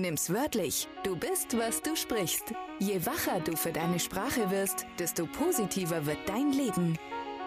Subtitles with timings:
[0.00, 0.88] Nimm's wörtlich.
[1.02, 2.52] Du bist, was du sprichst.
[2.78, 6.98] Je wacher du für deine Sprache wirst, desto positiver wird dein Leben.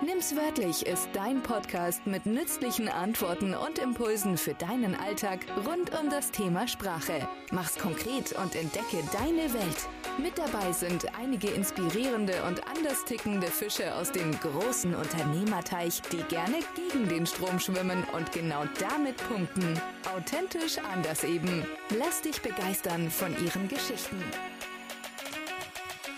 [0.03, 6.09] Nimm's wörtlich ist dein Podcast mit nützlichen Antworten und Impulsen für deinen Alltag rund um
[6.09, 7.27] das Thema Sprache.
[7.51, 9.87] Mach's konkret und entdecke deine Welt.
[10.17, 16.57] Mit dabei sind einige inspirierende und anders tickende Fische aus dem großen Unternehmerteich, die gerne
[16.75, 19.79] gegen den Strom schwimmen und genau damit punkten.
[20.15, 21.63] Authentisch anders eben.
[21.99, 24.17] Lass dich begeistern von ihren Geschichten.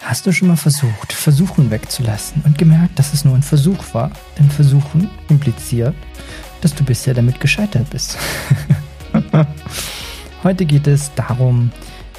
[0.03, 4.11] Hast du schon mal versucht, Versuchen wegzulassen und gemerkt, dass es nur ein Versuch war?
[4.37, 5.95] Denn Versuchen impliziert,
[6.59, 8.17] dass du bisher damit gescheitert bist.
[10.43, 11.71] Heute geht es darum,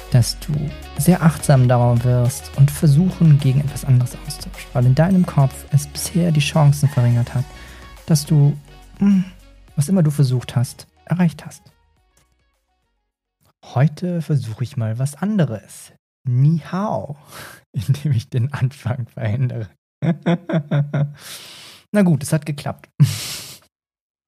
[0.09, 0.53] dass du
[0.97, 5.85] sehr achtsam darauf wirst und versuchen, gegen etwas anderes auszutauschen, weil in deinem Kopf es
[5.85, 7.45] bisher die Chancen verringert hat,
[8.07, 8.57] dass du,
[8.97, 9.25] hm,
[9.75, 11.61] was immer du versucht hast, erreicht hast.
[13.63, 15.91] Heute versuche ich mal was anderes.
[16.27, 17.17] Ni hao,
[17.71, 19.69] indem ich den Anfang verändere.
[21.91, 22.89] Na gut, es hat geklappt.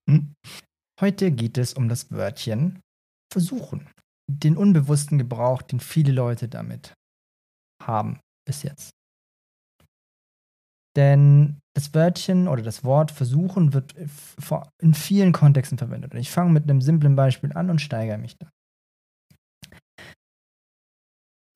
[0.10, 0.34] Hm?
[1.00, 2.80] Heute geht es um das Wörtchen
[3.32, 3.88] versuchen
[4.30, 6.94] den unbewussten Gebrauch, den viele Leute damit
[7.82, 8.92] haben bis jetzt.
[10.96, 13.96] Denn das Wörtchen oder das Wort versuchen wird
[14.82, 16.14] in vielen Kontexten verwendet.
[16.14, 18.50] Und ich fange mit einem simplen Beispiel an und steigere mich dann.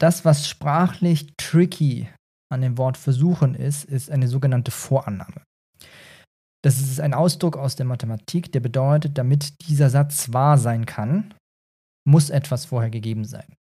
[0.02, 2.10] Das, was sprachlich tricky
[2.52, 5.44] an dem Wort versuchen ist, ist eine sogenannte Vorannahme.
[6.64, 11.36] Das ist ein Ausdruck aus der Mathematik, der bedeutet, damit dieser Satz wahr sein kann,
[12.08, 13.54] muss etwas vorher gegeben sein.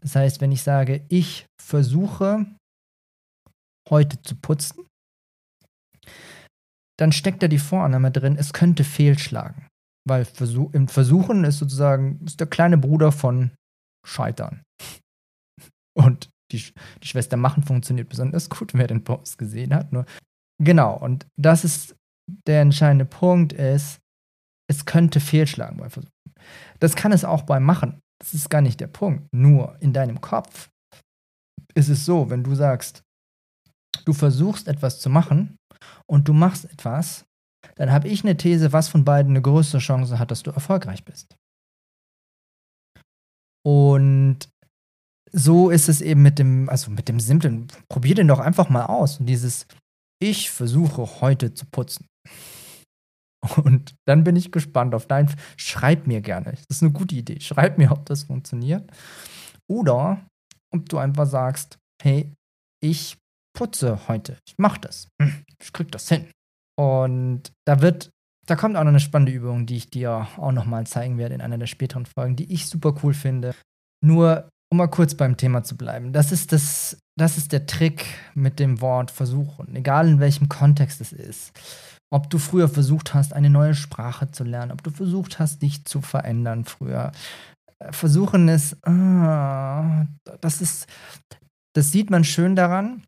[0.00, 2.46] Das heißt, wenn ich sage, ich versuche
[3.88, 4.88] heute zu putzen,
[6.98, 9.68] dann steckt da die Vorannahme drin, es könnte fehlschlagen.
[10.08, 13.52] Weil Versuch, im Versuchen ist sozusagen ist der kleine Bruder von
[14.04, 14.62] Scheitern.
[15.94, 16.62] Und die,
[17.02, 19.92] die Schwester machen funktioniert besonders gut, wer den Post gesehen hat.
[19.92, 20.04] Nur
[20.62, 21.96] genau, und das ist
[22.46, 24.00] der entscheidende Punkt ist,
[24.70, 26.12] es könnte fehlschlagen beim Versuchen.
[26.78, 28.00] Das kann es auch beim Machen.
[28.20, 29.26] Das ist gar nicht der Punkt.
[29.34, 30.70] Nur in deinem Kopf
[31.74, 33.02] ist es so, wenn du sagst,
[34.04, 35.56] du versuchst etwas zu machen
[36.06, 37.24] und du machst etwas,
[37.76, 41.04] dann habe ich eine These, was von beiden eine größere Chance hat, dass du erfolgreich
[41.04, 41.36] bist.
[43.64, 44.48] Und
[45.32, 48.86] so ist es eben mit dem, also mit dem simplen, probier den doch einfach mal
[48.86, 49.18] aus.
[49.18, 49.66] Und dieses,
[50.20, 52.06] ich versuche heute zu putzen.
[53.64, 55.34] Und dann bin ich gespannt auf dein.
[55.56, 56.52] Schreib mir gerne.
[56.52, 57.40] Das ist eine gute Idee.
[57.40, 58.88] Schreib mir, ob das funktioniert.
[59.68, 60.24] Oder
[60.72, 62.32] ob du einfach sagst, hey,
[62.80, 63.16] ich
[63.56, 64.38] putze heute.
[64.46, 65.08] Ich mach das.
[65.20, 66.26] Hm, ich krieg das hin.
[66.78, 68.10] Und da wird,
[68.46, 71.40] da kommt auch noch eine spannende Übung, die ich dir auch nochmal zeigen werde in
[71.40, 73.54] einer der späteren Folgen, die ich super cool finde.
[74.04, 76.12] Nur, um mal kurz beim Thema zu bleiben.
[76.12, 79.76] Das ist das, das ist der Trick mit dem Wort versuchen.
[79.76, 81.52] Egal in welchem Kontext es ist
[82.12, 85.86] ob du früher versucht hast, eine neue Sprache zu lernen, ob du versucht hast, dich
[85.86, 87.10] zu verändern früher.
[87.78, 90.06] Äh, versuchen ist, ah,
[90.42, 90.86] das ist,
[91.74, 93.04] das sieht man schön daran.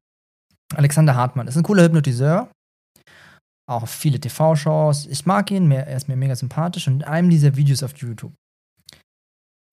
[0.74, 2.48] Alexander Hartmann ist ein cooler Hypnotiseur.
[3.70, 5.06] Auch viele TV-Shows.
[5.06, 6.88] Ich mag ihn, er ist mir mega sympathisch.
[6.88, 8.32] Und in einem dieser Videos auf YouTube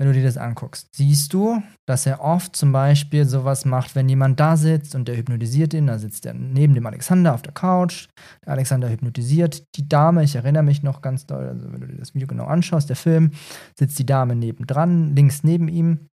[0.01, 4.09] wenn du dir das anguckst, siehst du, dass er oft zum Beispiel sowas macht, wenn
[4.09, 7.53] jemand da sitzt und der hypnotisiert ihn, da sitzt er neben dem Alexander auf der
[7.53, 8.07] Couch,
[8.43, 11.97] der Alexander hypnotisiert die Dame, ich erinnere mich noch ganz doll, also wenn du dir
[11.97, 13.29] das Video genau anschaust, der Film,
[13.77, 16.07] sitzt die Dame nebendran, links neben ihm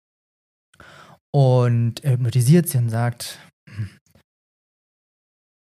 [1.32, 3.38] und er hypnotisiert sie und sagt,
[3.70, 3.90] hm,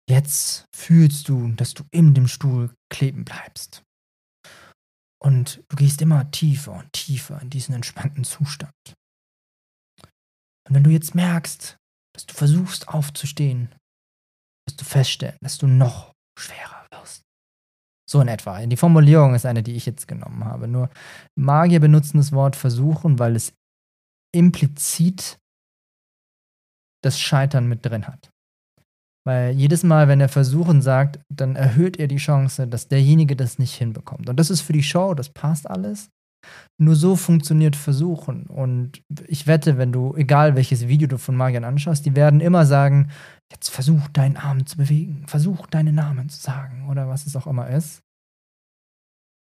[0.09, 3.83] jetzt fühlst du, dass du in dem Stuhl kleben bleibst.
[5.19, 8.73] Und du gehst immer tiefer und tiefer in diesen entspannten Zustand.
[10.67, 11.77] Und wenn du jetzt merkst,
[12.13, 13.73] dass du versuchst aufzustehen,
[14.67, 17.23] wirst du feststellen, dass du noch schwerer wirst.
[18.09, 18.65] So in etwa.
[18.65, 20.67] Die Formulierung ist eine, die ich jetzt genommen habe.
[20.67, 20.89] Nur
[21.35, 23.53] Magier benutzen das Wort versuchen, weil es
[24.33, 25.39] implizit
[27.03, 28.29] das Scheitern mit drin hat.
[29.27, 33.59] Weil jedes Mal, wenn er versuchen sagt, dann erhöht er die Chance, dass derjenige das
[33.59, 34.29] nicht hinbekommt.
[34.29, 36.07] Und das ist für die Show, das passt alles.
[36.77, 38.45] Nur so funktioniert Versuchen.
[38.45, 42.65] Und ich wette, wenn du, egal welches Video du von Magiern anschaust, die werden immer
[42.65, 43.11] sagen,
[43.51, 47.47] jetzt versuch deinen Arm zu bewegen, versuch deinen Namen zu sagen oder was es auch
[47.47, 47.99] immer ist.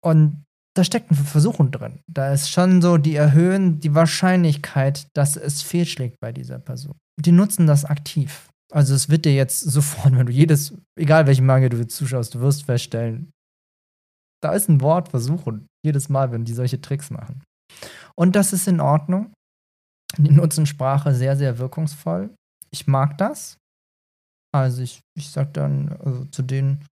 [0.05, 0.45] Und
[0.77, 2.01] da steckt ein Versuchen drin.
[2.07, 6.99] Da ist schon so, die erhöhen die Wahrscheinlichkeit, dass es fehlschlägt bei dieser Person.
[7.19, 8.51] Die nutzen das aktiv.
[8.71, 12.41] Also es wird dir jetzt sofort, wenn du jedes, egal welchen Manga du zuschaust, du
[12.41, 13.31] wirst feststellen,
[14.43, 15.67] da ist ein Wort versuchen.
[15.85, 17.43] Jedes Mal, wenn die solche Tricks machen.
[18.15, 19.33] Und das ist in Ordnung.
[20.19, 22.35] Die nutzen Sprache sehr, sehr wirkungsvoll.
[22.71, 23.57] Ich mag das.
[24.53, 26.85] Also ich, ich sag dann also zu denen,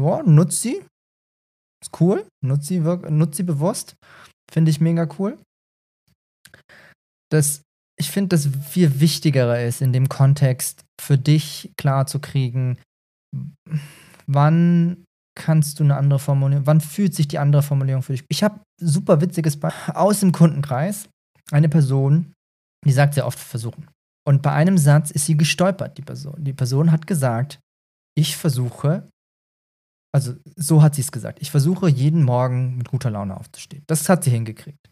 [0.00, 0.84] ja, nutz sie.
[1.82, 2.26] Ist cool.
[2.44, 3.96] Nutz sie, nutz sie bewusst.
[4.50, 5.38] Finde ich mega cool.
[7.30, 7.62] Das,
[7.98, 12.78] ich finde, das viel Wichtigere ist in dem Kontext, für dich klar zu kriegen,
[14.26, 15.04] wann
[15.36, 18.24] kannst du eine andere Formulierung, wann fühlt sich die andere Formulierung für dich?
[18.28, 21.08] Ich habe super witziges Beispiel aus dem Kundenkreis.
[21.50, 22.34] Eine Person,
[22.84, 23.88] die sagt sehr oft versuchen.
[24.26, 26.44] Und bei einem Satz ist sie gestolpert, die Person.
[26.44, 27.60] Die Person hat gesagt,
[28.16, 29.08] ich versuche,
[30.14, 33.84] also so hat sie es gesagt, ich versuche jeden Morgen mit guter Laune aufzustehen.
[33.86, 34.90] Das hat sie hingekriegt.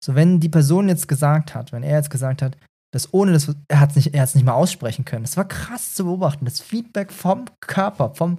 [0.00, 2.56] So, wenn die Person jetzt gesagt hat, wenn er jetzt gesagt hat,
[2.92, 5.24] dass ohne das, er hat es nicht, nicht mal aussprechen können.
[5.24, 6.44] Es war krass zu beobachten.
[6.44, 8.38] Das Feedback vom Körper, vom,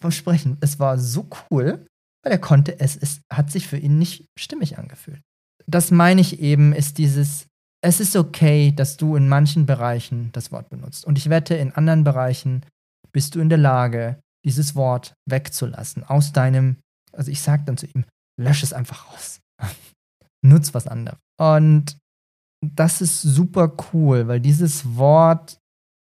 [0.00, 1.84] vom Sprechen, es war so cool,
[2.22, 5.20] weil er konnte es, es hat sich für ihn nicht stimmig angefühlt.
[5.66, 7.48] Das meine ich eben, ist dieses,
[7.82, 11.04] es ist okay, dass du in manchen Bereichen das Wort benutzt.
[11.04, 12.64] Und ich wette, in anderen Bereichen
[13.12, 16.76] bist du in der Lage, dieses Wort wegzulassen aus deinem,
[17.12, 18.04] also ich sage dann zu ihm,
[18.40, 19.40] lösch es einfach raus.
[20.48, 21.18] Nutz was anderes.
[21.38, 21.98] Und
[22.62, 25.58] das ist super cool, weil dieses Wort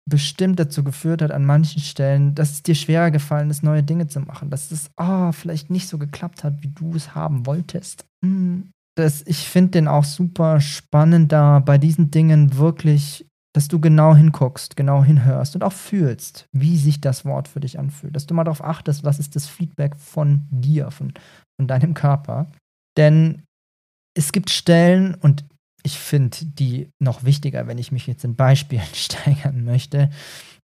[0.09, 4.07] bestimmt dazu geführt hat an manchen Stellen, dass es dir schwerer gefallen ist, neue Dinge
[4.07, 8.05] zu machen, dass es oh, vielleicht nicht so geklappt hat, wie du es haben wolltest.
[8.25, 8.71] Hm.
[8.97, 14.15] Das, ich finde den auch super spannend da bei diesen Dingen wirklich, dass du genau
[14.15, 18.15] hinguckst, genau hinhörst und auch fühlst, wie sich das Wort für dich anfühlt.
[18.15, 21.13] Dass du mal darauf achtest, was ist das Feedback von dir, von,
[21.57, 22.51] von deinem Körper.
[22.97, 23.43] Denn
[24.17, 25.45] es gibt Stellen, und
[25.83, 30.09] ich finde die noch wichtiger, wenn ich mich jetzt in Beispielen steigern möchte,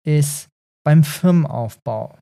[0.07, 0.49] ist
[0.85, 2.19] beim Firmenaufbau.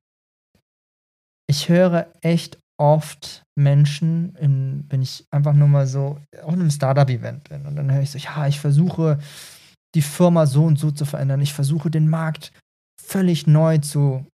[1.48, 7.48] Ich höre echt oft Menschen, in, wenn ich einfach nur mal so auf einem Startup-Event
[7.48, 9.18] bin und dann höre ich so, ja, ich versuche
[9.94, 12.52] die Firma so und so zu verändern, ich versuche den Markt
[13.02, 14.24] völlig neu zu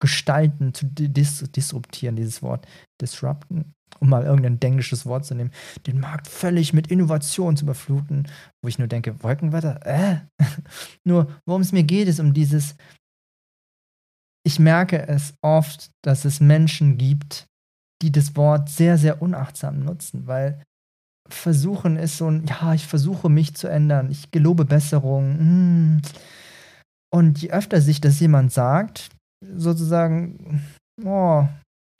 [0.00, 2.66] gestalten, zu dis disruptieren, dieses Wort
[3.00, 5.52] disrupten um mal irgendein englisches Wort zu nehmen,
[5.86, 8.28] den Markt völlig mit Innovation zu überfluten,
[8.62, 10.20] wo ich nur denke, Wolkenwetter, äh?
[11.04, 12.76] nur, worum es mir geht, ist um dieses,
[14.44, 17.46] ich merke es oft, dass es Menschen gibt,
[18.02, 20.62] die das Wort sehr, sehr unachtsam nutzen, weil
[21.28, 25.38] versuchen ist so ein, ja, ich versuche mich zu ändern, ich gelobe Besserung.
[25.38, 26.02] Hm.
[27.12, 29.10] Und je öfter sich das jemand sagt,
[29.56, 30.62] sozusagen,
[31.04, 31.46] oh,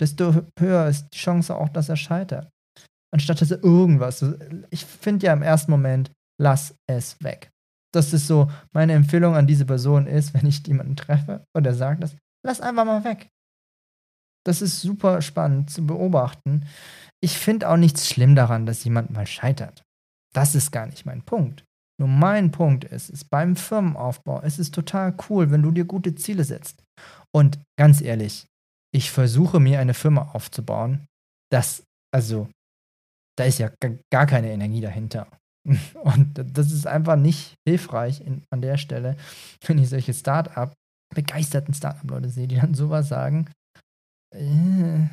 [0.00, 2.48] desto höher ist die Chance auch, dass er scheitert.
[3.14, 4.24] Anstatt dass er irgendwas.
[4.70, 6.10] Ich finde ja im ersten Moment,
[6.40, 7.50] lass es weg.
[7.94, 11.74] Das ist so, meine Empfehlung an diese Person ist, wenn ich jemanden treffe und er
[11.74, 13.28] sagt das, lass einfach mal weg.
[14.44, 16.66] Das ist super spannend zu beobachten.
[17.20, 19.82] Ich finde auch nichts schlimm daran, dass jemand mal scheitert.
[20.34, 21.64] Das ist gar nicht mein Punkt.
[21.98, 26.14] Nur mein Punkt ist, ist beim Firmenaufbau, es ist total cool, wenn du dir gute
[26.14, 26.84] Ziele setzt.
[27.34, 28.46] Und ganz ehrlich,
[28.96, 31.06] ich versuche mir eine Firma aufzubauen,
[31.52, 31.84] das,
[32.14, 32.48] also,
[33.38, 33.70] da ist ja
[34.10, 35.28] gar keine Energie dahinter.
[35.94, 39.16] Und das ist einfach nicht hilfreich in, an der Stelle,
[39.66, 40.72] wenn ich solche Start-up,
[41.14, 43.50] begeisterten Start-up-Leute sehe, die dann sowas sagen.
[44.34, 45.08] Äh.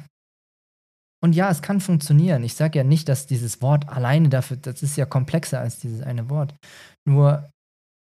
[1.22, 2.44] Und ja, es kann funktionieren.
[2.44, 6.02] Ich sage ja nicht, dass dieses Wort alleine dafür, das ist ja komplexer als dieses
[6.02, 6.56] eine Wort.
[7.06, 7.50] Nur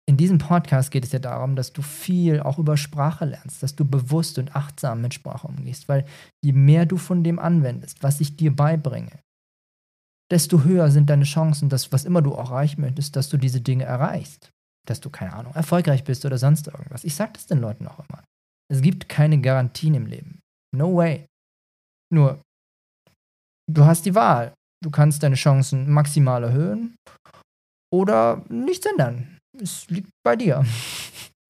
[0.09, 3.75] in diesem Podcast geht es ja darum, dass du viel auch über Sprache lernst, dass
[3.75, 6.03] du bewusst und achtsam mit Sprache umgehst, weil
[6.43, 9.19] je mehr du von dem anwendest, was ich dir beibringe,
[10.31, 13.83] desto höher sind deine Chancen, dass was immer du erreichen möchtest, dass du diese Dinge
[13.83, 14.49] erreichst.
[14.87, 17.03] Dass du, keine Ahnung, erfolgreich bist oder sonst irgendwas.
[17.03, 18.23] Ich sage das den Leuten auch immer.
[18.67, 20.39] Es gibt keine Garantien im Leben.
[20.75, 21.27] No way.
[22.11, 22.41] Nur,
[23.71, 24.55] du hast die Wahl.
[24.83, 26.95] Du kannst deine Chancen maximal erhöhen
[27.93, 30.65] oder nichts ändern es liegt bei dir.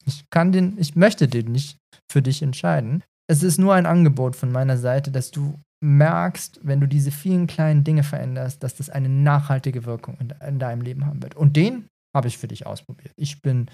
[0.06, 1.78] Ich kann den, ich möchte den nicht
[2.12, 3.04] für dich entscheiden.
[3.30, 7.48] Es ist nur ein Angebot von meiner Seite, dass du merkst, wenn du diese vielen
[7.48, 11.36] kleinen Dinge veränderst, dass das eine nachhaltige Wirkung in, in deinem Leben haben wird.
[11.36, 13.14] Und den habe ich für dich ausprobiert.
[13.16, 13.70] Ich bin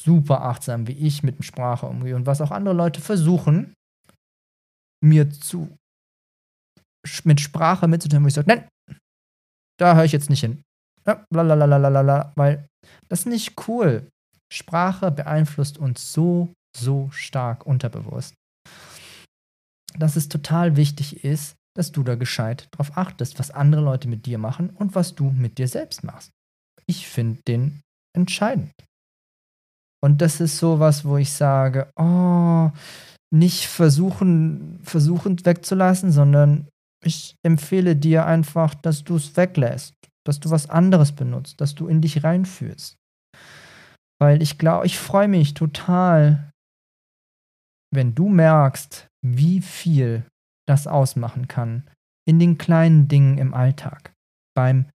[0.00, 3.74] super achtsam, wie ich mit Sprache umgehe und was auch andere Leute versuchen,
[5.04, 5.76] mir zu
[7.24, 8.68] mit Sprache mitzuteilen, wo ich sage, nein,
[9.78, 10.62] da höre ich jetzt nicht hin.
[11.06, 12.68] Ja, weil
[13.08, 14.08] das ist nicht cool.
[14.52, 18.34] Sprache beeinflusst uns so, so stark unterbewusst,
[19.98, 24.26] dass es total wichtig ist, dass du da gescheit drauf achtest, was andere Leute mit
[24.26, 26.30] dir machen und was du mit dir selbst machst.
[26.86, 27.80] Ich finde den
[28.16, 28.72] entscheidend.
[30.02, 32.70] Und das ist sowas, wo ich sage, oh,
[33.30, 36.68] nicht versuchen, versuchend wegzulassen, sondern
[37.04, 39.94] ich empfehle dir einfach, dass du es weglässt
[40.28, 42.96] dass du was anderes benutzt, dass du in dich reinfühlst.
[44.20, 46.50] Weil ich glaube, ich freue mich total,
[47.92, 50.26] wenn du merkst, wie viel
[50.68, 51.88] das ausmachen kann
[52.26, 54.12] in den kleinen Dingen im Alltag.
[54.54, 54.90] Beim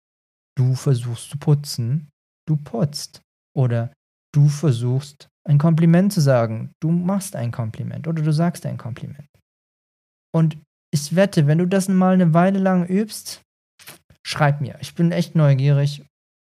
[0.56, 2.10] du versuchst zu putzen,
[2.48, 3.22] du putzt.
[3.56, 3.94] Oder
[4.34, 9.30] du versuchst ein Kompliment zu sagen, du machst ein Kompliment oder du sagst ein Kompliment.
[10.34, 10.58] Und
[10.92, 13.42] ich wette, wenn du das mal eine Weile lang übst,
[14.34, 14.78] schreib mir.
[14.82, 16.04] Ich bin echt neugierig,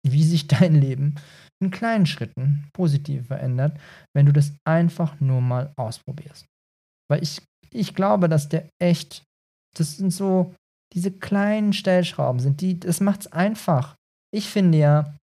[0.06, 1.16] wie sich dein Leben
[1.60, 3.78] in kleinen Schritten positiv verändert,
[4.14, 6.46] wenn du das einfach nur mal ausprobierst.
[7.08, 9.22] Weil ich, ich glaube, dass der echt,
[9.76, 10.54] das sind so
[10.92, 13.94] diese kleinen Stellschrauben sind, die, das macht es einfach.
[14.34, 15.16] Ich finde ja,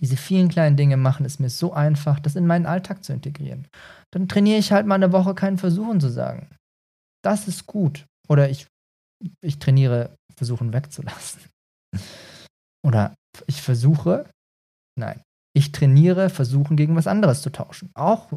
[0.00, 3.66] diese vielen kleinen Dinge machen es mir so einfach, das in meinen Alltag zu integrieren.
[4.12, 6.48] Dann trainiere ich halt mal eine Woche keinen Versuchen zu sagen.
[7.22, 8.06] Das ist gut.
[8.28, 8.66] Oder ich,
[9.42, 11.42] ich trainiere Versuchen wegzulassen.
[12.86, 13.14] Oder
[13.46, 14.28] ich versuche,
[14.98, 15.22] nein,
[15.56, 17.90] ich trainiere Versuchen gegen was anderes zu tauschen.
[17.94, 18.32] Auch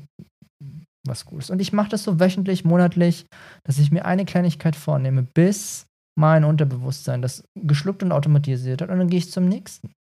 [1.06, 1.50] was Gutes.
[1.50, 3.26] Und ich mache das so wöchentlich, monatlich,
[3.64, 9.00] dass ich mir eine Kleinigkeit vornehme, bis mein Unterbewusstsein das geschluckt und automatisiert hat und
[9.00, 9.92] dann gehe ich zum nächsten.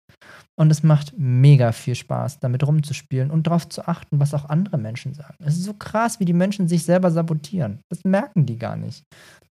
[0.55, 4.77] Und es macht mega viel Spaß, damit rumzuspielen und darauf zu achten, was auch andere
[4.77, 5.37] Menschen sagen.
[5.39, 7.81] Es ist so krass, wie die Menschen sich selber sabotieren.
[7.89, 9.03] Das merken die gar nicht.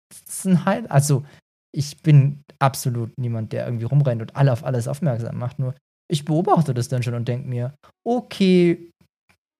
[0.08, 1.24] Das ist ein Heil also,
[1.74, 5.58] ich bin absolut niemand, der irgendwie rumrennt und alle auf alles aufmerksam macht.
[5.58, 5.74] Nur
[6.10, 7.74] ich beobachte das dann schon und denke mir,
[8.06, 8.90] okay,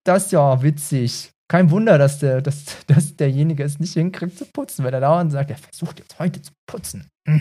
[0.05, 1.31] das ist ja witzig.
[1.51, 5.33] Kein Wunder, dass, der, dass, dass derjenige es nicht hinkriegt zu putzen, weil er dauernd
[5.33, 7.09] sagt, er versucht jetzt heute zu putzen.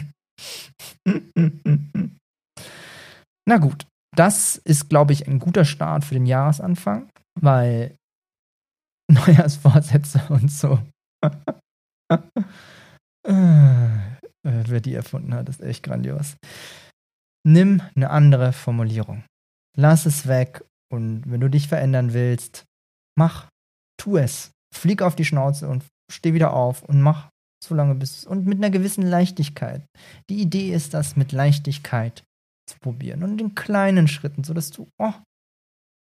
[3.48, 3.86] Na gut,
[4.16, 7.10] das ist, glaube ich, ein guter Start für den Jahresanfang,
[7.40, 7.96] weil
[9.12, 10.80] Neujahrsvorsätze und so.
[14.48, 16.36] Äh, wer die erfunden hat, ist echt grandios.
[17.45, 19.24] Nimm eine andere Formulierung.
[19.77, 22.65] Lass es weg und wenn du dich verändern willst,
[23.17, 23.50] mach
[23.98, 24.51] tu es.
[24.74, 27.29] Flieg auf die Schnauze und steh wieder auf und mach
[27.63, 29.86] so lange bis und mit einer gewissen Leichtigkeit.
[30.29, 32.24] Die Idee ist das mit Leichtigkeit
[32.67, 35.13] zu probieren und in kleinen Schritten, so dass du, oh,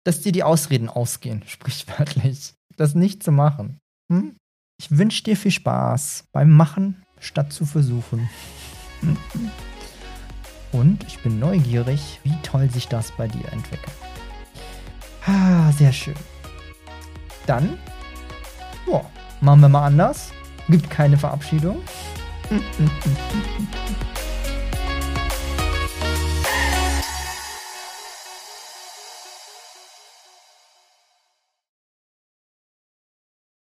[0.05, 3.79] dass dir die Ausreden ausgehen, sprichwörtlich, das nicht zu machen.
[4.13, 4.37] Hm?
[4.81, 8.29] Ich wünsche dir viel Spaß beim Machen statt zu versuchen.
[10.73, 13.93] Und ich bin neugierig, wie toll sich das bei dir entwickelt.
[15.27, 16.15] Ah, sehr schön.
[17.47, 17.79] Dann,
[18.91, 19.01] ja,
[19.41, 20.33] machen wir mal anders.
[20.69, 21.83] Gibt keine Verabschiedung.